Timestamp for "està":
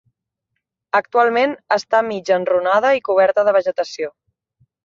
1.77-2.01